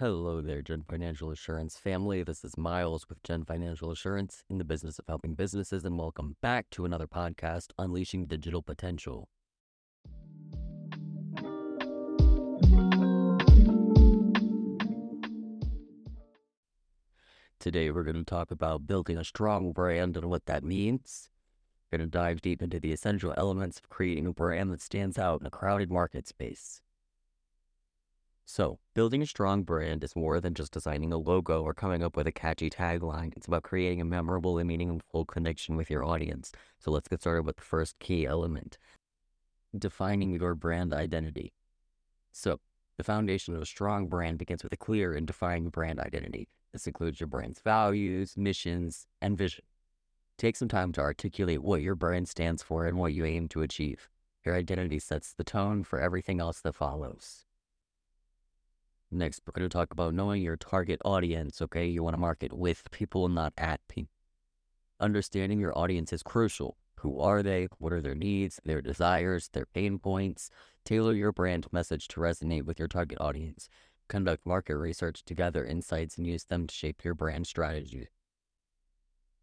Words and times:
Hello 0.00 0.40
there, 0.40 0.60
Gen 0.60 0.82
Financial 0.82 1.30
Assurance 1.30 1.76
family. 1.76 2.24
This 2.24 2.42
is 2.42 2.58
Miles 2.58 3.08
with 3.08 3.22
Gen 3.22 3.44
Financial 3.44 3.92
Assurance 3.92 4.42
in 4.50 4.58
the 4.58 4.64
business 4.64 4.98
of 4.98 5.04
helping 5.06 5.34
businesses, 5.34 5.84
and 5.84 5.96
welcome 5.96 6.34
back 6.42 6.68
to 6.70 6.84
another 6.84 7.06
podcast, 7.06 7.68
Unleashing 7.78 8.26
Digital 8.26 8.60
Potential. 8.60 9.28
Today, 17.60 17.92
we're 17.92 18.02
going 18.02 18.16
to 18.16 18.24
talk 18.24 18.50
about 18.50 18.88
building 18.88 19.16
a 19.16 19.22
strong 19.22 19.70
brand 19.70 20.16
and 20.16 20.28
what 20.28 20.46
that 20.46 20.64
means. 20.64 21.30
We're 21.92 21.98
going 21.98 22.10
to 22.10 22.18
dive 22.18 22.40
deep 22.40 22.62
into 22.62 22.80
the 22.80 22.92
essential 22.92 23.32
elements 23.36 23.78
of 23.78 23.90
creating 23.90 24.26
a 24.26 24.32
brand 24.32 24.72
that 24.72 24.82
stands 24.82 25.20
out 25.20 25.40
in 25.40 25.46
a 25.46 25.50
crowded 25.50 25.92
market 25.92 26.26
space. 26.26 26.80
So, 28.46 28.78
building 28.94 29.22
a 29.22 29.26
strong 29.26 29.62
brand 29.62 30.04
is 30.04 30.14
more 30.14 30.38
than 30.38 30.54
just 30.54 30.72
designing 30.72 31.12
a 31.12 31.16
logo 31.16 31.62
or 31.62 31.72
coming 31.72 32.02
up 32.02 32.14
with 32.14 32.26
a 32.26 32.32
catchy 32.32 32.68
tagline. 32.68 33.32
It's 33.36 33.46
about 33.46 33.62
creating 33.62 34.02
a 34.02 34.04
memorable 34.04 34.58
and 34.58 34.68
meaningful 34.68 35.24
connection 35.24 35.76
with 35.76 35.90
your 35.90 36.04
audience. 36.04 36.52
So, 36.78 36.90
let's 36.90 37.08
get 37.08 37.22
started 37.22 37.46
with 37.46 37.56
the 37.56 37.62
first 37.62 37.98
key 37.98 38.26
element 38.26 38.76
defining 39.76 40.30
your 40.30 40.54
brand 40.54 40.92
identity. 40.92 41.52
So, 42.32 42.60
the 42.96 43.04
foundation 43.04 43.54
of 43.54 43.62
a 43.62 43.66
strong 43.66 44.08
brand 44.08 44.38
begins 44.38 44.62
with 44.62 44.72
a 44.72 44.76
clear 44.76 45.14
and 45.14 45.26
defined 45.26 45.72
brand 45.72 45.98
identity. 45.98 46.48
This 46.72 46.86
includes 46.86 47.20
your 47.20 47.28
brand's 47.28 47.60
values, 47.60 48.36
missions, 48.36 49.06
and 49.20 49.38
vision. 49.38 49.64
Take 50.36 50.56
some 50.56 50.68
time 50.68 50.92
to 50.92 51.00
articulate 51.00 51.62
what 51.62 51.82
your 51.82 51.94
brand 51.94 52.28
stands 52.28 52.62
for 52.62 52.86
and 52.86 52.98
what 52.98 53.14
you 53.14 53.24
aim 53.24 53.48
to 53.48 53.62
achieve. 53.62 54.08
Your 54.44 54.54
identity 54.54 54.98
sets 54.98 55.32
the 55.32 55.44
tone 55.44 55.82
for 55.84 56.00
everything 56.00 56.40
else 56.40 56.60
that 56.60 56.74
follows. 56.74 57.46
Next, 59.14 59.42
we're 59.46 59.52
going 59.52 59.68
to 59.68 59.72
talk 59.72 59.92
about 59.92 60.12
knowing 60.12 60.42
your 60.42 60.56
target 60.56 61.00
audience. 61.04 61.62
Okay, 61.62 61.86
you 61.86 62.02
want 62.02 62.14
to 62.14 62.20
market 62.20 62.52
with 62.52 62.90
people, 62.90 63.28
not 63.28 63.52
at 63.56 63.80
people. 63.86 64.10
Understanding 64.98 65.60
your 65.60 65.76
audience 65.78 66.12
is 66.12 66.24
crucial. 66.24 66.76
Who 66.96 67.20
are 67.20 67.40
they? 67.40 67.68
What 67.78 67.92
are 67.92 68.00
their 68.00 68.16
needs, 68.16 68.58
their 68.64 68.82
desires, 68.82 69.50
their 69.52 69.66
pain 69.66 70.00
points? 70.00 70.50
Tailor 70.84 71.12
your 71.12 71.30
brand 71.30 71.68
message 71.70 72.08
to 72.08 72.20
resonate 72.20 72.64
with 72.64 72.80
your 72.80 72.88
target 72.88 73.18
audience. 73.20 73.68
Conduct 74.08 74.44
market 74.44 74.76
research 74.76 75.24
to 75.26 75.34
gather 75.34 75.64
insights 75.64 76.18
and 76.18 76.26
use 76.26 76.44
them 76.44 76.66
to 76.66 76.74
shape 76.74 77.04
your 77.04 77.14
brand 77.14 77.46
strategy. 77.46 78.08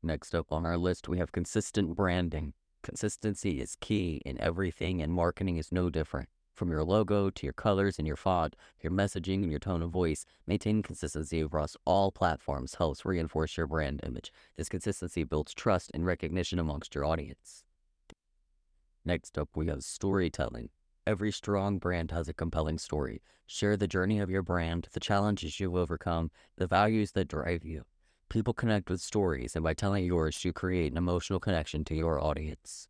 Next 0.03 0.35
up 0.35 0.51
on 0.51 0.65
our 0.65 0.77
list, 0.77 1.07
we 1.07 1.19
have 1.19 1.31
consistent 1.31 1.95
branding. 1.95 2.53
Consistency 2.83 3.61
is 3.61 3.77
key 3.79 4.21
in 4.25 4.37
everything, 4.41 5.01
and 5.01 5.13
marketing 5.13 5.55
is 5.55 5.71
no 5.71 5.89
different. 5.89 6.27
From 6.53 6.69
your 6.69 6.83
logo 6.83 7.29
to 7.29 7.45
your 7.45 7.53
colors 7.53 7.97
and 7.97 8.07
your 8.07 8.15
font, 8.15 8.55
your 8.81 8.91
messaging 8.91 9.41
and 9.41 9.49
your 9.49 9.59
tone 9.59 9.81
of 9.81 9.89
voice, 9.89 10.25
maintaining 10.45 10.83
consistency 10.83 11.41
across 11.41 11.77
all 11.85 12.11
platforms 12.11 12.75
helps 12.75 13.05
reinforce 13.05 13.57
your 13.57 13.67
brand 13.67 14.01
image. 14.03 14.31
This 14.57 14.69
consistency 14.69 15.23
builds 15.23 15.53
trust 15.53 15.91
and 15.93 16.05
recognition 16.05 16.59
amongst 16.59 16.93
your 16.93 17.05
audience. 17.05 17.63
Next 19.03 19.37
up, 19.37 19.49
we 19.55 19.67
have 19.67 19.83
storytelling. 19.83 20.69
Every 21.07 21.31
strong 21.31 21.79
brand 21.79 22.11
has 22.11 22.27
a 22.27 22.33
compelling 22.33 22.77
story. 22.77 23.23
Share 23.47 23.75
the 23.75 23.87
journey 23.87 24.19
of 24.19 24.29
your 24.29 24.43
brand, 24.43 24.87
the 24.93 24.99
challenges 24.99 25.59
you've 25.59 25.75
overcome, 25.75 26.29
the 26.57 26.67
values 26.67 27.13
that 27.13 27.27
drive 27.27 27.65
you. 27.65 27.85
People 28.29 28.53
connect 28.53 28.89
with 28.89 29.01
stories, 29.01 29.55
and 29.55 29.63
by 29.63 29.73
telling 29.73 30.05
yours, 30.05 30.45
you 30.45 30.53
create 30.53 30.91
an 30.91 30.97
emotional 30.97 31.39
connection 31.39 31.83
to 31.85 31.95
your 31.95 32.23
audience. 32.23 32.87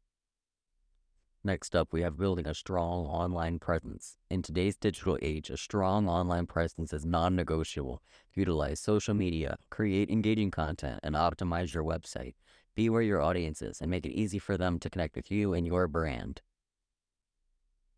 Next 1.44 1.76
up, 1.76 1.92
we 1.92 2.04
have 2.04 2.20
building 2.20 2.46
a 2.46 2.54
strong 2.54 3.08
online 3.08 3.58
presence. 3.58 4.16
In 4.30 4.44
today's 4.44 4.78
digital 4.78 5.18
age, 5.24 5.50
a 5.50 5.58
strong 5.58 6.08
online 6.08 6.46
presence 6.46 6.94
is 6.94 7.04
non 7.04 7.36
negotiable. 7.36 8.04
Utilize 8.36 8.80
social 8.80 9.16
media, 9.16 9.58
create 9.72 10.12
engaging 10.12 10.52
content, 10.52 11.00
and 11.02 11.16
optimize 11.16 11.74
your 11.74 11.84
website. 11.84 12.36
Be 12.76 12.90
where 12.90 13.02
your 13.02 13.24
audience 13.24 13.64
is 13.64 13.82
and 13.82 13.90
make 13.90 14.06
it 14.06 14.12
easy 14.12 14.38
for 14.38 14.56
them 14.56 14.78
to 14.80 14.90
connect 14.90 15.16
with 15.16 15.32
you 15.32 15.56
and 15.56 15.66
your 15.66 15.88
brand. 15.88 16.42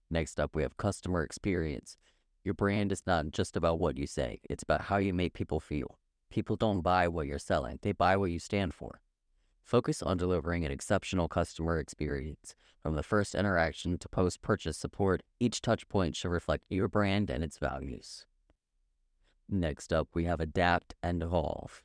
Next 0.09 0.39
up, 0.39 0.55
we 0.55 0.61
have 0.61 0.77
customer 0.77 1.21
experience. 1.21 1.97
Your 2.45 2.53
brand 2.53 2.93
is 2.93 3.03
not 3.05 3.31
just 3.31 3.57
about 3.57 3.77
what 3.77 3.97
you 3.97 4.07
say, 4.07 4.39
it's 4.49 4.63
about 4.63 4.83
how 4.83 4.97
you 4.97 5.13
make 5.13 5.33
people 5.33 5.59
feel. 5.59 5.99
People 6.31 6.55
don't 6.55 6.79
buy 6.79 7.09
what 7.09 7.27
you're 7.27 7.39
selling, 7.39 7.79
they 7.81 7.91
buy 7.91 8.15
what 8.15 8.31
you 8.31 8.39
stand 8.39 8.73
for. 8.73 9.01
Focus 9.63 10.03
on 10.03 10.17
delivering 10.17 10.65
an 10.65 10.71
exceptional 10.71 11.27
customer 11.27 11.79
experience. 11.79 12.55
From 12.81 12.95
the 12.95 13.03
first 13.03 13.33
interaction 13.33 13.97
to 13.97 14.09
post 14.09 14.41
purchase 14.41 14.77
support, 14.77 15.23
each 15.39 15.61
touchpoint 15.61 16.15
should 16.15 16.31
reflect 16.31 16.65
your 16.69 16.89
brand 16.89 17.29
and 17.29 17.43
its 17.43 17.57
values. 17.57 18.25
Next 19.49 19.93
up, 19.93 20.09
we 20.13 20.25
have 20.25 20.41
adapt 20.41 20.95
and 21.01 21.23
evolve. 21.23 21.81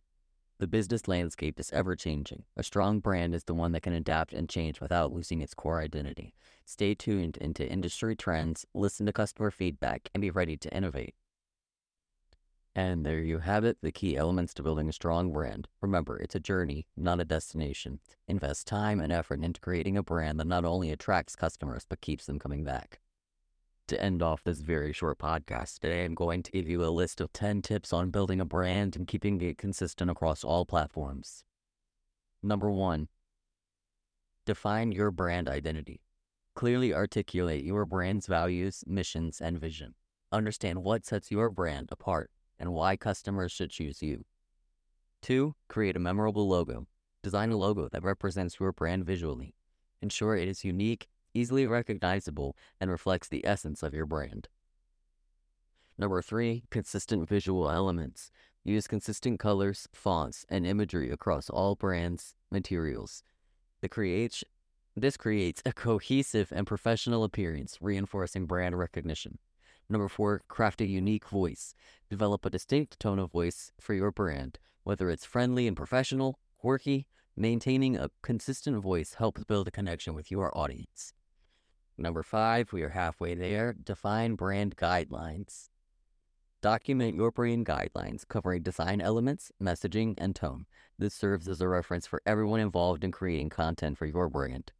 The 0.58 0.66
business 0.66 1.06
landscape 1.06 1.60
is 1.60 1.70
ever 1.70 1.94
changing. 1.94 2.42
A 2.56 2.64
strong 2.64 2.98
brand 2.98 3.32
is 3.32 3.44
the 3.44 3.54
one 3.54 3.70
that 3.72 3.82
can 3.82 3.92
adapt 3.92 4.32
and 4.32 4.48
change 4.48 4.80
without 4.80 5.12
losing 5.12 5.40
its 5.40 5.54
core 5.54 5.80
identity. 5.80 6.34
Stay 6.64 6.96
tuned 6.96 7.36
into 7.36 7.70
industry 7.70 8.16
trends, 8.16 8.66
listen 8.74 9.06
to 9.06 9.12
customer 9.12 9.52
feedback, 9.52 10.10
and 10.12 10.20
be 10.20 10.30
ready 10.30 10.56
to 10.56 10.76
innovate. 10.76 11.14
And 12.74 13.04
there 13.04 13.18
you 13.18 13.38
have 13.38 13.64
it, 13.64 13.78
the 13.82 13.90
key 13.90 14.16
elements 14.16 14.54
to 14.54 14.62
building 14.62 14.88
a 14.88 14.92
strong 14.92 15.32
brand. 15.32 15.68
Remember, 15.80 16.16
it's 16.16 16.34
a 16.34 16.40
journey, 16.40 16.86
not 16.96 17.20
a 17.20 17.24
destination. 17.24 17.98
Invest 18.28 18.66
time 18.66 19.00
and 19.00 19.12
effort 19.12 19.42
into 19.42 19.60
creating 19.60 19.96
a 19.96 20.02
brand 20.02 20.38
that 20.38 20.46
not 20.46 20.64
only 20.64 20.90
attracts 20.90 21.34
customers, 21.34 21.86
but 21.88 22.00
keeps 22.00 22.26
them 22.26 22.38
coming 22.38 22.64
back. 22.64 23.00
To 23.88 24.00
end 24.02 24.22
off 24.22 24.44
this 24.44 24.60
very 24.60 24.92
short 24.92 25.18
podcast 25.18 25.78
today, 25.78 26.04
I'm 26.04 26.14
going 26.14 26.42
to 26.42 26.52
give 26.52 26.68
you 26.68 26.84
a 26.84 26.90
list 26.90 27.20
of 27.20 27.32
10 27.32 27.62
tips 27.62 27.92
on 27.92 28.10
building 28.10 28.40
a 28.40 28.44
brand 28.44 28.96
and 28.96 29.08
keeping 29.08 29.40
it 29.40 29.58
consistent 29.58 30.10
across 30.10 30.44
all 30.44 30.66
platforms. 30.66 31.42
Number 32.42 32.70
one, 32.70 33.08
define 34.44 34.92
your 34.92 35.10
brand 35.10 35.48
identity. 35.48 36.02
Clearly 36.54 36.92
articulate 36.92 37.64
your 37.64 37.86
brand's 37.86 38.26
values, 38.26 38.84
missions, 38.86 39.40
and 39.40 39.58
vision. 39.58 39.94
Understand 40.30 40.84
what 40.84 41.06
sets 41.06 41.30
your 41.30 41.48
brand 41.48 41.88
apart 41.90 42.30
and 42.58 42.72
why 42.72 42.96
customers 42.96 43.52
should 43.52 43.70
choose 43.70 44.02
you. 44.02 44.24
Two, 45.22 45.54
create 45.68 45.96
a 45.96 46.00
memorable 46.00 46.48
logo. 46.48 46.86
Design 47.22 47.50
a 47.50 47.56
logo 47.56 47.88
that 47.88 48.04
represents 48.04 48.60
your 48.60 48.72
brand 48.72 49.04
visually. 49.04 49.54
Ensure 50.00 50.36
it 50.36 50.48
is 50.48 50.64
unique, 50.64 51.08
easily 51.34 51.66
recognizable, 51.66 52.56
and 52.80 52.90
reflects 52.90 53.28
the 53.28 53.44
essence 53.44 53.82
of 53.82 53.94
your 53.94 54.06
brand. 54.06 54.48
Number 55.98 56.22
three, 56.22 56.62
consistent 56.70 57.28
visual 57.28 57.68
elements. 57.68 58.30
Use 58.64 58.86
consistent 58.86 59.40
colors, 59.40 59.88
fonts, 59.92 60.46
and 60.48 60.66
imagery 60.66 61.10
across 61.10 61.50
all 61.50 61.74
brands, 61.74 62.34
materials. 62.50 63.24
The 63.80 63.88
creates, 63.88 64.44
this 64.94 65.16
creates 65.16 65.62
a 65.66 65.72
cohesive 65.72 66.52
and 66.52 66.66
professional 66.66 67.24
appearance, 67.24 67.78
reinforcing 67.80 68.46
brand 68.46 68.78
recognition. 68.78 69.38
Number 69.90 70.08
four, 70.08 70.42
craft 70.48 70.80
a 70.80 70.86
unique 70.86 71.28
voice. 71.28 71.74
Develop 72.10 72.44
a 72.44 72.50
distinct 72.50 73.00
tone 73.00 73.18
of 73.18 73.32
voice 73.32 73.72
for 73.80 73.94
your 73.94 74.10
brand, 74.10 74.58
whether 74.84 75.08
it's 75.08 75.24
friendly 75.24 75.66
and 75.66 75.76
professional, 75.76 76.38
quirky. 76.58 77.06
Maintaining 77.36 77.96
a 77.96 78.10
consistent 78.20 78.82
voice 78.82 79.14
helps 79.14 79.44
build 79.44 79.68
a 79.68 79.70
connection 79.70 80.12
with 80.12 80.30
your 80.30 80.56
audience. 80.58 81.12
Number 81.96 82.22
five, 82.22 82.72
we 82.72 82.82
are 82.82 82.90
halfway 82.90 83.34
there. 83.34 83.72
Define 83.72 84.34
brand 84.34 84.76
guidelines. 84.76 85.68
Document 86.60 87.14
your 87.14 87.30
brand 87.30 87.64
guidelines 87.64 88.26
covering 88.26 88.62
design 88.62 89.00
elements, 89.00 89.52
messaging, 89.62 90.14
and 90.18 90.34
tone. 90.34 90.66
This 90.98 91.14
serves 91.14 91.48
as 91.48 91.60
a 91.60 91.68
reference 91.68 92.06
for 92.06 92.20
everyone 92.26 92.58
involved 92.58 93.04
in 93.04 93.12
creating 93.12 93.50
content 93.50 93.96
for 93.96 94.06
your 94.06 94.28
brand. 94.28 94.72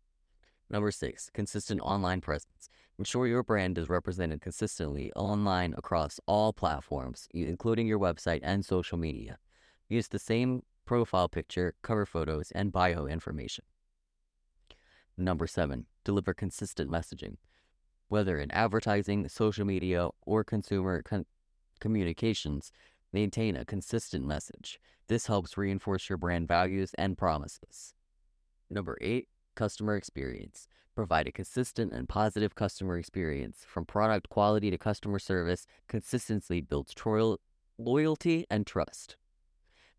Number 0.69 0.91
six, 0.91 1.31
consistent 1.33 1.81
online 1.81 2.21
presence. 2.21 2.69
Ensure 2.99 3.29
your 3.29 3.45
brand 3.45 3.79
is 3.79 3.89
represented 3.89 4.41
consistently 4.41 5.13
online 5.15 5.73
across 5.79 6.19
all 6.27 6.53
platforms, 6.53 7.29
including 7.33 7.87
your 7.87 7.99
website 7.99 8.41
and 8.43 8.65
social 8.65 8.99
media. 8.99 9.39
Use 9.89 10.09
the 10.09 10.19
same 10.19 10.63
profile 10.85 11.29
picture, 11.29 11.75
cover 11.83 12.05
photos, 12.05 12.51
and 12.51 12.73
bio 12.73 13.07
information. 13.07 13.65
Number 15.17 15.47
seven, 15.47 15.87
deliver 16.03 16.35
consistent 16.35 16.91
messaging. 16.91 17.37
Whether 18.09 18.41
in 18.41 18.51
advertising, 18.51 19.29
social 19.29 19.65
media, 19.65 20.09
or 20.23 20.43
consumer 20.43 21.01
con- 21.03 21.27
communications, 21.79 22.73
maintain 23.13 23.55
a 23.55 23.65
consistent 23.65 24.27
message. 24.27 24.81
This 25.07 25.29
helps 25.29 25.57
reinforce 25.57 26.09
your 26.09 26.19
brand 26.19 26.49
values 26.49 26.95
and 26.99 27.17
promises. 27.17 27.95
Number 28.69 28.99
eight, 29.01 29.29
customer 29.55 29.95
experience 29.95 30.67
provide 30.99 31.29
a 31.29 31.31
consistent 31.31 31.93
and 31.93 32.09
positive 32.09 32.57
customer 32.57 32.99
experience. 32.99 33.65
From 33.65 33.85
product 33.85 34.29
quality 34.31 34.69
to 34.69 34.77
customer 34.77 35.21
service, 35.21 35.65
consistency 35.87 36.61
builds 36.61 36.93
loyalty 37.79 38.45
and 38.51 38.67
trust. 38.67 39.17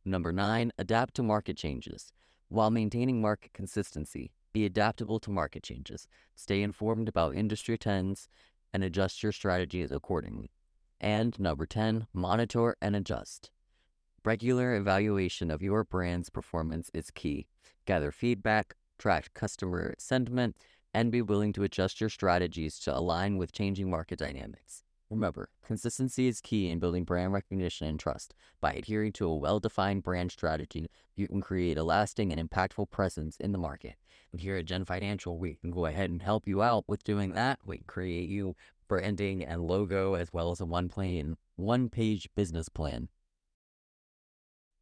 Number 0.03 0.33
nine, 0.33 0.73
adapt 0.77 1.13
to 1.13 1.23
market 1.23 1.55
changes. 1.55 2.11
While 2.49 2.69
maintaining 2.69 3.21
market 3.21 3.53
consistency, 3.53 4.33
be 4.51 4.65
adaptable 4.65 5.21
to 5.21 5.31
market 5.31 5.63
changes. 5.63 6.05
Stay 6.35 6.61
informed 6.61 7.07
about 7.07 7.33
industry 7.33 7.77
trends 7.77 8.27
and 8.73 8.83
adjust 8.83 9.23
your 9.23 9.31
strategies 9.31 9.93
accordingly. 9.93 10.51
And 10.99 11.39
number 11.39 11.65
10, 11.65 12.07
monitor 12.11 12.75
and 12.81 12.93
adjust. 12.93 13.51
Regular 14.25 14.75
evaluation 14.75 15.49
of 15.49 15.61
your 15.61 15.85
brand's 15.85 16.29
performance 16.29 16.91
is 16.93 17.09
key. 17.09 17.47
Gather 17.85 18.11
feedback, 18.11 18.75
track 18.97 19.33
customer 19.33 19.95
sentiment, 19.97 20.57
and 20.93 21.11
be 21.11 21.21
willing 21.21 21.53
to 21.53 21.63
adjust 21.63 22.01
your 22.01 22.09
strategies 22.09 22.79
to 22.79 22.97
align 22.97 23.37
with 23.37 23.51
changing 23.51 23.89
market 23.89 24.19
dynamics. 24.19 24.83
Remember, 25.09 25.49
consistency 25.65 26.27
is 26.27 26.39
key 26.39 26.69
in 26.69 26.77
building 26.77 27.03
brand 27.03 27.33
recognition 27.33 27.87
and 27.87 27.99
trust. 27.99 28.35
By 28.61 28.73
adhering 28.73 29.13
to 29.13 29.27
a 29.27 29.35
well 29.35 29.59
defined 29.59 30.03
brand 30.03 30.31
strategy, 30.31 30.87
you 31.15 31.27
can 31.27 31.41
create 31.41 31.79
a 31.79 31.83
lasting 31.83 32.31
and 32.31 32.49
impactful 32.49 32.91
presence 32.91 33.35
in 33.37 33.51
the 33.51 33.57
market. 33.57 33.95
And 34.31 34.39
here 34.39 34.55
at 34.55 34.65
Gen 34.65 34.85
Financial, 34.85 35.37
we 35.37 35.55
can 35.55 35.71
go 35.71 35.87
ahead 35.87 36.11
and 36.11 36.21
help 36.21 36.47
you 36.47 36.61
out 36.61 36.85
with 36.87 37.03
doing 37.03 37.31
that. 37.33 37.59
We 37.65 37.79
create 37.87 38.29
you 38.29 38.55
branding 38.87 39.43
and 39.43 39.63
logo 39.63 40.13
as 40.13 40.31
well 40.31 40.51
as 40.51 40.61
a 40.61 40.65
one 40.65 40.89
plane, 40.89 41.37
one 41.55 41.89
page 41.89 42.29
business 42.35 42.69
plan. 42.69 43.09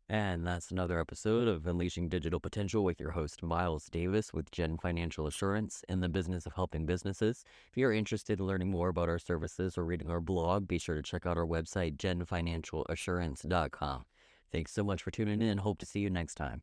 And 0.09 0.47
that's 0.47 0.71
another 0.71 1.01
episode 1.01 1.49
of 1.49 1.67
Unleashing 1.67 2.07
Digital 2.07 2.39
Potential 2.39 2.85
with 2.85 2.97
your 2.97 3.11
host, 3.11 3.43
Miles 3.43 3.89
Davis 3.89 4.33
with 4.33 4.49
Gen 4.51 4.77
Financial 4.77 5.27
Assurance 5.27 5.83
in 5.89 5.99
the 5.99 6.07
business 6.07 6.45
of 6.45 6.53
helping 6.53 6.85
businesses. 6.85 7.43
If 7.69 7.75
you're 7.75 7.91
interested 7.91 8.39
in 8.39 8.47
learning 8.47 8.71
more 8.71 8.87
about 8.87 9.09
our 9.09 9.19
services 9.19 9.77
or 9.77 9.83
reading 9.83 10.09
our 10.09 10.21
blog, 10.21 10.65
be 10.65 10.79
sure 10.79 10.95
to 10.95 11.01
check 11.01 11.25
out 11.25 11.37
our 11.37 11.45
website, 11.45 11.97
genfinancialassurance.com. 11.97 14.05
Thanks 14.49 14.71
so 14.71 14.83
much 14.83 15.03
for 15.03 15.11
tuning 15.11 15.41
in. 15.41 15.57
Hope 15.57 15.77
to 15.79 15.85
see 15.85 15.99
you 15.99 16.09
next 16.09 16.35
time. 16.35 16.61